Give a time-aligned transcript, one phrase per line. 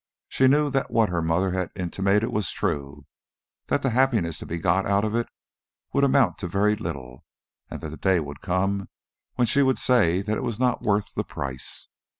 [0.27, 3.05] She knew that what her mother had intimated was true,
[3.67, 5.27] that the happiness to be got out of it
[5.93, 7.23] would amount to very little,
[7.69, 8.89] and that the day would come
[9.35, 11.87] when she would say that it was not worth the price.